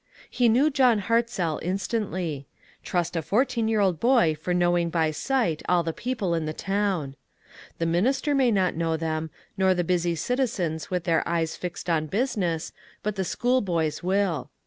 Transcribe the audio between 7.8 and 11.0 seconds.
minister may not know them, nor the busy citizens